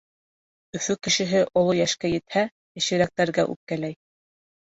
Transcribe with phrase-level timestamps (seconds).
[0.77, 2.45] Өфө кешеһе оло йәшкә етһә,
[2.81, 3.97] йәшерәктәргә үпкәләй.